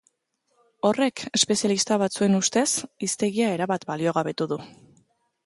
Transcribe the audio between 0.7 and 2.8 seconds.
Horrek, espezialista batzuen ustez,